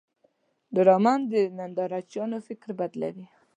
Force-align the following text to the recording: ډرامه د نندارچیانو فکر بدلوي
ډرامه 0.75 1.13
د 1.31 1.33
نندارچیانو 1.57 2.37
فکر 2.47 2.69
بدلوي 2.79 3.25